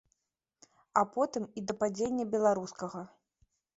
[1.01, 3.01] А потым і да падзення беларускага.